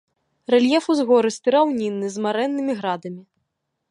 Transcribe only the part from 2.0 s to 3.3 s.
з марэннымі градамі.